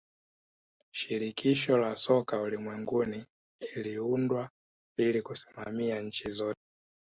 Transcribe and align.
shirikisho 0.91 1.77
la 1.77 1.95
soka 1.95 2.41
ulimwenguni 2.41 3.25
liliundwa 3.75 4.49
ili 4.97 5.21
kusimamia 5.21 6.01
nchi 6.01 6.29
zote 6.31 6.59